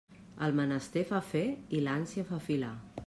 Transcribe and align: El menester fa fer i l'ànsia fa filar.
El 0.45 0.55
menester 0.59 1.03
fa 1.11 1.19
fer 1.33 1.43
i 1.77 1.83
l'ànsia 1.89 2.29
fa 2.31 2.41
filar. 2.49 2.73